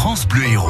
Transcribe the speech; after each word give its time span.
France 0.00 0.26
Bleu 0.26 0.44
Héros. 0.44 0.66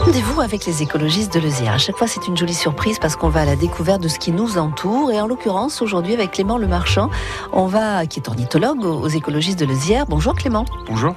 Rendez-vous 0.00 0.42
avec 0.42 0.66
les 0.66 0.82
écologistes 0.82 1.32
de 1.32 1.40
Lezière. 1.40 1.72
À 1.72 1.78
chaque 1.78 1.96
fois, 1.96 2.06
c'est 2.06 2.28
une 2.28 2.36
jolie 2.36 2.52
surprise 2.52 2.98
parce 2.98 3.16
qu'on 3.16 3.30
va 3.30 3.40
à 3.40 3.44
la 3.46 3.56
découverte 3.56 4.02
de 4.02 4.08
ce 4.08 4.18
qui 4.18 4.32
nous 4.32 4.58
entoure. 4.58 5.10
Et 5.10 5.18
en 5.18 5.26
l'occurrence, 5.26 5.80
aujourd'hui, 5.80 6.12
avec 6.12 6.32
Clément 6.32 6.58
Le 6.58 6.66
Marchand, 6.66 7.08
on 7.54 7.64
va, 7.64 8.04
qui 8.04 8.20
est 8.20 8.28
ornithologue 8.28 8.84
aux 8.84 9.08
écologistes 9.08 9.58
de 9.58 9.64
Lezière. 9.64 10.04
Bonjour 10.04 10.34
Clément. 10.34 10.66
Bonjour. 10.86 11.14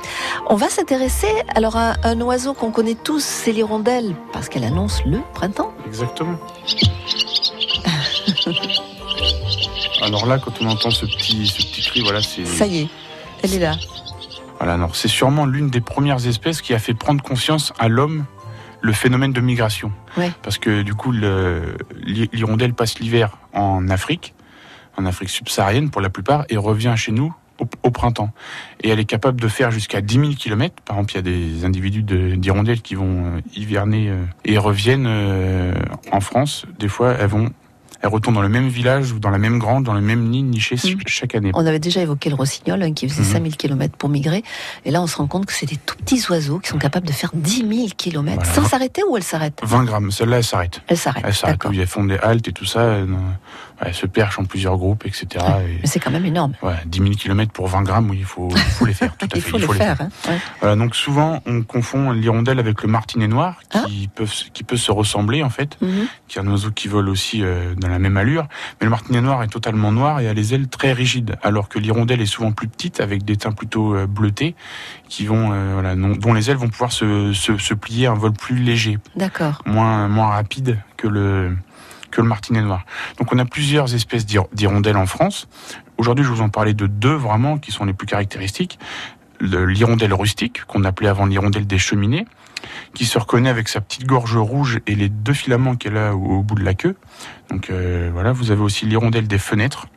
On 0.48 0.56
va 0.56 0.70
s'intéresser 0.70 1.28
alors 1.54 1.76
à 1.76 1.96
un 2.06 2.22
oiseau 2.22 2.54
qu'on 2.54 2.72
connaît 2.72 2.96
tous, 2.96 3.22
c'est 3.22 3.52
l'hirondelle, 3.52 4.16
parce 4.32 4.48
qu'elle 4.48 4.64
annonce 4.64 5.04
le 5.04 5.20
printemps. 5.34 5.74
Exactement. 5.86 6.38
alors 10.02 10.26
là, 10.26 10.40
quand 10.40 10.54
on 10.62 10.70
entend 10.70 10.92
ce 10.92 11.06
petit, 11.06 11.46
ce 11.46 11.58
petit 11.58 11.82
cri, 11.82 12.00
voilà, 12.04 12.22
c'est. 12.22 12.46
Ça 12.46 12.68
y 12.68 12.84
est, 12.84 12.88
elle 13.44 13.54
est 13.56 13.60
là. 13.60 13.76
Voilà, 14.62 14.76
alors 14.76 14.96
c'est 14.96 15.08
sûrement 15.08 15.46
l'une 15.48 15.72
des 15.72 15.82
premières 15.82 16.28
espèces 16.28 16.62
qui 16.62 16.74
a 16.76 16.80
fait 16.80 16.94
prendre 16.94 17.24
conscience 17.24 17.74
à 17.80 17.88
l'homme 17.90 18.26
le 18.82 18.94
phénomène 18.94 19.34
de 19.34 19.42
migration. 19.42 19.92
Ouais. 20.18 20.32
Parce 20.44 20.58
que 20.60 20.84
du 20.84 20.94
coup, 20.94 21.12
le- 21.12 21.76
l'hirondelle 22.04 22.74
passe 22.76 23.00
l'hiver 23.00 23.38
en 23.54 23.90
Afrique, 23.90 24.34
en 24.98 25.06
Afrique 25.08 25.30
subsaharienne 25.30 25.90
pour 25.90 26.00
la 26.02 26.10
plupart, 26.10 26.46
et 26.50 26.58
revient 26.58 26.94
chez 26.96 27.12
nous 27.12 27.34
au, 27.60 27.66
au 27.84 27.90
printemps. 27.92 28.32
Et 28.84 28.90
elle 28.90 29.00
est 29.00 29.06
capable 29.06 29.42
de 29.42 29.48
faire 29.48 29.72
jusqu'à 29.72 30.02
10 30.02 30.14
000 30.20 30.32
km. 30.38 30.76
Par 30.86 30.96
exemple, 30.98 31.14
il 31.14 31.16
y 31.16 31.20
a 31.20 31.22
des 31.24 31.66
individus 31.66 32.04
de- 32.04 32.36
d'hirondelles 32.36 32.82
qui 32.82 32.94
vont 32.96 33.26
euh, 33.38 33.42
hiverner 33.56 34.10
euh, 34.10 34.24
et 34.46 34.58
reviennent 34.60 35.06
euh, 35.08 35.74
en 36.12 36.20
France. 36.22 36.66
Des 36.80 36.88
fois, 36.88 37.14
elles 37.20 37.28
vont, 37.30 37.50
elles 38.02 38.10
retournent 38.10 38.36
dans 38.36 38.42
le 38.42 38.50
même 38.50 38.68
village 38.68 39.12
ou 39.12 39.20
dans 39.20 39.30
la 39.30 39.38
même 39.38 39.60
grande, 39.60 39.84
dans 39.84 39.94
le 39.94 40.02
même 40.02 40.24
nid 40.30 40.44
niché 40.44 40.76
Mm. 40.76 40.98
chaque 41.08 41.36
année. 41.36 41.52
On 41.54 41.66
avait 41.66 41.80
déjà 41.80 42.02
évoqué 42.02 42.30
le 42.30 42.36
rossignol 42.36 42.82
hein, 42.82 42.94
qui 42.94 43.08
faisait 43.08 43.22
Mhm. 43.22 43.28
5000 43.32 43.58
km 43.58 43.96
pour 43.98 44.10
migrer. 44.10 44.44
Et 44.86 44.92
là, 44.92 45.02
on 45.02 45.08
se 45.08 45.18
rend 45.18 45.28
compte 45.28 45.46
que 45.46 45.54
c'est 45.54 45.66
des 45.68 45.78
tout 45.78 45.96
petits 45.98 46.24
oiseaux 46.30 46.60
qui 46.60 46.70
sont 46.70 46.78
capables 46.80 47.08
de 47.08 47.12
faire 47.14 47.32
10 47.34 47.66
000 47.68 47.88
km 47.98 48.36
Voilà. 48.44 48.54
sans 48.54 48.66
s'arrêter 48.68 49.02
ou 49.10 49.18
elle 49.18 49.24
s'arrête? 49.24 49.60
20 49.64 49.84
grammes, 49.84 50.12
celle-là, 50.12 50.38
elle 50.38 50.44
s'arrête. 50.44 50.82
Elle 50.88 50.98
s'arrête. 50.98 51.24
Elle 51.28 51.34
s'arrête, 51.34 51.60
elles 51.72 51.88
font 51.88 52.04
des 52.06 52.18
haltes 52.18 52.48
et 52.48 52.54
tout 52.54 52.66
ça. 52.66 52.80
euh, 52.80 53.06
Elle 53.84 53.96
se 53.96 54.06
perche 54.06 54.38
en 54.38 54.46
plusieurs 54.46 54.78
groupes, 54.78 55.08
etc. 55.08 55.26
Et, 55.68 55.80
Mais 55.82 55.88
c'est 55.88 56.00
quand 56.00 56.12
même 56.12 56.26
énorme. 56.26 56.54
ouais, 56.62 56.76
10 56.86 57.00
000 57.00 57.12
km 57.16 57.52
pour 57.52 57.68
20 57.68 57.82
grammes, 57.82 58.12
oui, 58.12 58.18
il 58.20 58.26
faut, 58.26 58.50
il 58.52 58.58
faut 58.60 58.86
les 58.86 58.94
faire. 58.94 59.18
Tout 59.18 59.26
à 59.26 59.30
Il 59.36 59.42
fait, 59.42 59.50
faut 59.50 59.58
le 59.58 59.66
les 59.66 59.74
faire. 59.74 59.98
hein. 60.02 60.10
Ouais. 60.28 60.38
Voilà, 60.60 60.76
donc 60.76 60.96
souvent, 60.96 61.42
on 61.48 61.64
confond 61.64 62.12
l'hirondelle 62.12 62.60
avec 62.60 62.84
le 62.84 62.88
martinet 62.88 63.28
noir, 63.28 63.56
Ah. 63.74 63.86
qui, 63.88 64.08
peuvent, 64.14 64.32
qui 64.54 64.64
peut 64.64 64.78
se 64.78 64.92
ressembler 64.92 65.42
en 65.42 65.50
fait, 65.50 65.78
Mhm. 65.82 66.06
qui 66.28 66.38
est 66.38 66.42
un 66.42 66.48
oiseau 66.48 66.70
qui 66.70 66.90
vole 66.90 67.10
aussi 67.10 67.42
euh, 67.44 67.74
dans 67.76 67.88
la 67.92 68.00
même 68.00 68.18
allure. 68.18 68.48
Mais 68.80 68.86
le 68.86 68.90
martinet 68.90 69.22
noir 69.22 69.44
est 69.44 69.48
totalement 69.48 69.92
noir 69.92 70.20
et 70.20 70.28
a 70.28 70.34
les 70.34 70.54
ailes 70.54 70.68
très 70.68 70.94
rigides, 70.94 71.38
alors 71.44 71.70
que 71.70 71.78
l'hirondelle 71.80 72.22
est 72.22 72.26
souvent 72.26 72.52
plus 72.52 72.68
petite, 72.68 73.00
avec 73.00 73.24
des 73.24 73.38
teints 73.38 73.52
plutôt 73.52 73.96
euh, 73.96 74.08
bleutés, 74.08 74.56
qui 75.10 75.26
vont, 75.28 75.52
euh, 75.54 75.72
voilà, 75.74 75.96
dont 75.96 76.34
les 76.34 76.50
ailes 76.50 76.58
vont 76.58 76.70
pouvoir 76.70 76.92
se, 76.92 77.34
se, 77.34 77.58
se 77.58 77.74
plier 77.74 78.08
à 78.08 78.12
un 78.12 78.16
vol 78.16 78.34
plus 78.34 78.56
léger, 78.56 78.98
D'accord. 79.16 79.62
moins, 79.66 80.08
moins 80.08 80.30
rapide 80.30 80.80
que 80.98 81.08
le, 81.08 81.56
que 82.10 82.22
le 82.22 82.28
martinet 82.28 82.62
noir. 82.62 82.86
Donc 83.20 83.32
on 83.34 83.38
a 83.40 83.46
plusieurs 83.46 83.94
espèces 83.94 84.26
d'hir- 84.26 84.48
d'hirondelles 84.54 84.98
en 84.98 85.06
France. 85.06 85.48
Aujourd'hui, 85.98 86.26
je 86.26 86.30
vous 86.30 86.42
en 86.42 86.50
parlais 86.50 86.74
de 86.74 86.88
deux 86.88 87.14
vraiment 87.14 87.58
qui 87.58 87.72
sont 87.72 87.86
les 87.86 87.94
plus 87.94 88.08
caractéristiques. 88.08 88.80
Le- 89.40 89.66
L'hirondelle 89.66 90.14
rustique, 90.14 90.64
qu'on 90.66 90.84
appelait 90.84 91.10
avant 91.10 91.26
l'hirondelle 91.26 91.66
des 91.68 91.78
cheminées, 91.80 92.26
qui 92.94 93.06
se 93.06 93.18
reconnaît 93.18 93.50
avec 93.50 93.68
sa 93.68 93.82
petite 93.82 94.06
gorge 94.06 94.38
rouge 94.38 94.80
et 94.88 94.96
les 94.96 95.10
deux 95.10 95.34
filaments 95.34 95.76
qu'elle 95.76 95.98
a 95.98 96.16
au, 96.16 96.42
bout 96.42 96.56
de 96.56 96.64
la 96.64 96.74
queue. 96.74 96.96
Donc 97.50 97.70
euh, 97.70 98.10
voilà, 98.14 98.32
vous 98.32 98.52
avez 98.52 98.62
aussi 98.62 98.86
l'hirondelle 98.86 99.28
des 99.28 99.38
fenêtres, 99.38 99.88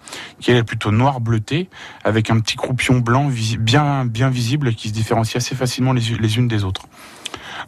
qui 0.41 0.51
est 0.51 0.63
plutôt 0.63 0.91
noir 0.91 1.21
bleuté, 1.21 1.69
avec 2.05 2.31
un 2.31 2.41
petit 2.41 2.57
croupion 2.57 2.99
blanc 2.99 3.31
bien, 3.59 4.05
bien 4.05 4.29
visible 4.29 4.75
qui 4.75 4.89
se 4.89 4.93
différencie 4.93 5.37
assez 5.37 5.55
facilement 5.55 5.93
les, 5.93 6.03
les 6.19 6.37
unes 6.37 6.49
des 6.49 6.65
autres. 6.65 6.87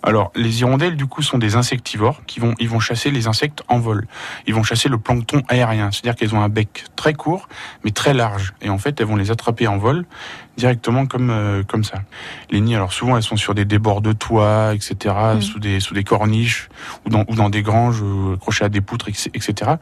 Alors, 0.02 0.30
les 0.34 0.60
hirondelles, 0.60 0.96
du 0.96 1.06
coup, 1.06 1.22
sont 1.22 1.38
des 1.38 1.56
insectivores 1.56 2.22
qui 2.26 2.40
vont, 2.40 2.54
ils 2.58 2.68
vont 2.68 2.80
chasser 2.80 3.10
les 3.10 3.26
insectes 3.26 3.62
en 3.68 3.78
vol. 3.78 4.06
Ils 4.46 4.54
vont 4.54 4.62
chasser 4.62 4.88
le 4.88 4.98
plancton 4.98 5.42
aérien, 5.48 5.90
c'est-à-dire 5.90 6.16
qu'elles 6.16 6.34
ont 6.34 6.42
un 6.42 6.48
bec 6.48 6.84
très 6.96 7.14
court, 7.14 7.48
mais 7.84 7.90
très 7.90 8.14
large. 8.14 8.54
Et 8.62 8.68
en 8.68 8.78
fait, 8.78 9.00
elles 9.00 9.06
vont 9.06 9.16
les 9.16 9.30
attraper 9.30 9.66
en 9.66 9.78
vol 9.78 10.04
directement 10.56 11.06
comme, 11.06 11.30
euh, 11.30 11.62
comme 11.62 11.84
ça. 11.84 11.98
Les 12.50 12.60
nids, 12.60 12.74
alors 12.76 12.92
souvent, 12.92 13.16
elles 13.16 13.22
sont 13.22 13.36
sur 13.36 13.54
des 13.54 13.64
débords 13.64 14.00
de 14.00 14.12
toit, 14.12 14.72
etc., 14.74 15.14
Mm. 15.36 15.40
sous, 15.42 15.58
des, 15.58 15.80
sous 15.80 15.94
des 15.94 16.04
corniches 16.04 16.68
ou 17.04 17.10
dans, 17.10 17.24
ou 17.28 17.34
dans 17.34 17.50
des 17.50 17.62
granges 17.62 18.02
euh, 18.02 18.34
accrochées 18.34 18.64
à 18.64 18.68
des 18.68 18.80
poutres, 18.80 19.08
etc. 19.08 19.72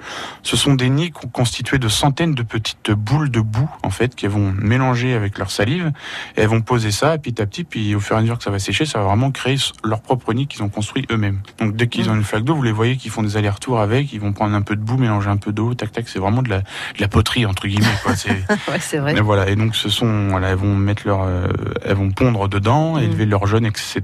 Ce 0.42 0.56
sont 0.56 0.74
des 0.74 0.88
nids 0.88 1.10
con- 1.12 1.28
constitués 1.28 1.78
de 1.78 1.88
centaines 1.88 2.34
de 2.34 2.42
petites 2.42 2.90
boules 2.90 3.30
de 3.30 3.40
boue, 3.40 3.68
en 3.82 3.90
fait, 3.90 4.14
qui 4.14 4.26
vont 4.26 4.52
mélanger 4.58 5.14
avec 5.14 5.38
leur 5.38 5.50
salive. 5.50 5.92
Et 6.36 6.40
elles 6.42 6.48
vont 6.48 6.60
poser 6.60 6.90
ça 6.90 7.16
petit 7.18 7.40
à 7.40 7.46
petit, 7.46 7.64
puis 7.64 7.94
au 7.94 8.00
fur 8.00 8.16
et 8.16 8.18
à 8.18 8.22
mesure 8.22 8.38
que 8.38 8.44
ça 8.44 8.50
va 8.50 8.58
sécher, 8.58 8.84
ça 8.86 8.98
va 8.98 9.04
vraiment 9.06 9.30
créer 9.30 9.56
leur 9.84 10.00
propre 10.02 10.32
nid 10.32 10.46
qu'ils 10.46 10.62
ont 10.62 10.68
construit 10.68 11.06
eux-mêmes. 11.10 11.40
Donc 11.58 11.76
dès 11.76 11.86
qu'ils 11.86 12.06
Mm. 12.08 12.10
ont 12.10 12.14
une 12.16 12.24
flaque 12.24 12.44
d'eau, 12.44 12.54
vous 12.54 12.62
les 12.62 12.72
voyez 12.72 12.96
qui 12.96 13.08
font 13.08 13.22
des 13.22 13.36
allers-retours 13.36 13.80
avec, 13.80 14.12
ils 14.12 14.20
vont 14.20 14.32
prendre 14.32 14.54
un 14.54 14.62
peu 14.62 14.76
de 14.76 14.80
boue, 14.82 14.96
mélanger 14.96 15.28
un 15.30 15.36
peu 15.36 15.52
d'eau, 15.52 15.74
tac 15.74 15.92
tac, 15.92 16.08
c'est 16.08 16.18
vraiment 16.18 16.42
de 16.42 16.48
la, 16.50 16.58
de 16.60 16.64
la 17.00 17.08
poterie 17.08 17.46
entre 17.46 17.66
guillemets. 17.68 17.86
Quoi. 18.02 18.16
C'est- 18.16 18.30
Ouais, 18.68 18.98
vrai. 18.98 19.16
et 19.16 19.20
voilà. 19.20 19.48
Et 19.48 19.56
donc 19.56 19.76
ce 19.76 19.88
sont, 19.88 20.28
voilà, 20.30 20.48
elles 20.48 20.56
vont 20.56 20.63
mettre 20.64 21.02
leur, 21.06 21.22
euh, 21.22 21.48
elles 21.84 21.96
vont 21.96 22.10
pondre 22.10 22.48
dedans, 22.48 22.94
Mm. 22.94 22.98
élever 23.02 23.26
leurs 23.26 23.46
jeunes, 23.46 23.66
etc. 23.66 24.02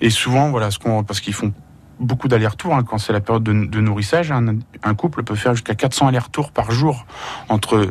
Et 0.00 0.10
souvent, 0.10 0.50
voilà, 0.50 0.70
ce 0.70 0.78
qu'on, 0.78 1.04
parce 1.04 1.20
qu'ils 1.20 1.34
font 1.34 1.52
beaucoup 2.00 2.28
d'allers-retours 2.28 2.74
hein, 2.74 2.84
quand 2.84 2.98
c'est 2.98 3.12
la 3.12 3.20
période 3.20 3.42
de, 3.42 3.52
de 3.66 3.80
nourrissage. 3.80 4.30
Un, 4.30 4.58
un 4.82 4.94
couple 4.94 5.22
peut 5.24 5.34
faire 5.34 5.54
jusqu'à 5.54 5.74
400 5.74 6.06
allers-retours 6.08 6.52
par 6.52 6.70
jour 6.70 7.06
entre 7.48 7.88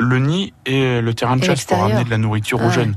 le 0.00 0.18
nid 0.20 0.52
et 0.64 1.00
le 1.00 1.12
terrain 1.14 1.36
de 1.36 1.42
chasse 1.44 1.64
pour 1.64 1.82
amener 1.82 2.04
de 2.04 2.10
la 2.10 2.18
nourriture 2.18 2.58
Ah 2.60 2.64
aux 2.64 2.68
ouais. 2.68 2.74
jeunes. 2.74 2.94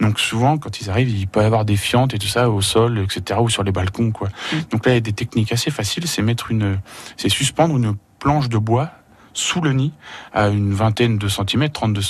Donc 0.00 0.20
souvent, 0.20 0.56
quand 0.58 0.80
ils 0.80 0.88
arrivent, 0.88 1.10
il 1.10 1.26
peut 1.26 1.40
y 1.42 1.44
avoir 1.44 1.64
des 1.64 1.76
fientes 1.76 2.14
et 2.14 2.18
tout 2.18 2.28
ça 2.28 2.48
au 2.48 2.60
sol, 2.60 2.98
etc., 2.98 3.40
ou 3.42 3.48
sur 3.48 3.64
les 3.64 3.72
balcons, 3.72 4.12
quoi. 4.12 4.28
Mm. 4.52 4.56
Donc 4.70 4.86
là, 4.86 4.92
il 4.92 4.94
y 4.94 4.98
a 4.98 5.00
des 5.00 5.12
techniques 5.12 5.52
assez 5.52 5.70
faciles. 5.72 6.06
C'est 6.06 6.22
mettre 6.22 6.50
une, 6.52 6.78
c'est 7.16 7.28
suspendre 7.28 7.76
une 7.76 7.94
planche 8.20 8.48
de 8.48 8.58
bois 8.58 8.90
sous 9.32 9.60
le 9.60 9.72
nid 9.72 9.92
à 10.32 10.48
une 10.48 10.72
vingtaine 10.72 11.18
de 11.18 11.26
centimètres, 11.26 11.72
32, 11.72 12.00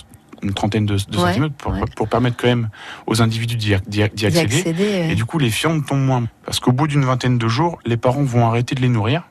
une 0.44 0.52
trentaine 0.54 0.86
de, 0.86 0.94
de 0.96 1.16
Ouais, 1.18 1.24
centimètres, 1.28 1.54
pour, 1.56 1.72
ouais. 1.72 1.80
pour 1.96 2.08
permettre 2.08 2.36
quand 2.36 2.46
même 2.48 2.68
aux 3.06 3.20
individus 3.22 3.56
d'y 3.56 3.74
accéder. 3.74 4.02
accéder, 4.38 4.84
ouais. 4.84 5.08
Et 5.12 5.14
du 5.14 5.24
coup, 5.24 5.38
les 5.38 5.50
fientes 5.50 5.84
tombent 5.86 5.98
moins. 6.04 6.24
Parce 6.44 6.60
qu'au 6.60 6.72
bout 6.72 6.86
d'une 6.86 7.04
vingtaine 7.04 7.38
de 7.38 7.48
jours, 7.48 7.78
les 7.84 7.96
parents 7.96 8.22
vont 8.22 8.46
arrêter 8.46 8.74
de 8.74 8.80
les 8.80 8.88
nourrir 8.88 9.24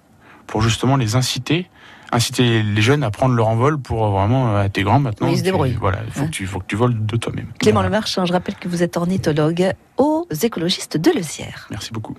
pour 0.47 0.61
justement 0.61 0.97
les 0.97 1.15
inciter, 1.15 1.69
inciter 2.11 2.61
les 2.61 2.81
jeunes 2.81 3.03
à 3.03 3.09
prendre 3.11 3.33
leur 3.33 3.47
envol 3.47 3.79
pour 3.79 4.05
vraiment, 4.11 4.55
euh, 4.57 4.67
t'es 4.71 4.83
grand 4.83 4.99
maintenant. 4.99 5.27
Oui, 5.27 5.33
ils 5.33 5.39
se 5.39 5.43
débrouillent. 5.43 5.77
Voilà, 5.79 5.99
il 6.05 6.11
faut, 6.11 6.19
Ouais. 6.21 6.25
que 6.27 6.31
tu, 6.31 6.45
faut 6.45 6.59
que 6.59 6.65
tu 6.67 6.75
voles 6.75 7.05
de 7.05 7.15
toi-même. 7.15 7.47
Clément 7.59 7.75
Voilà. 7.79 7.89
Le 7.89 7.91
Marchand, 7.95 8.25
je 8.25 8.33
rappelle 8.33 8.55
que 8.55 8.67
vous 8.67 8.83
êtes 8.83 8.97
ornithologue 8.97 9.71
aux 9.97 10.27
écologistes 10.43 10.97
de 10.97 11.11
Lezière. 11.11 11.67
Merci 11.71 11.91
beaucoup. 11.93 12.11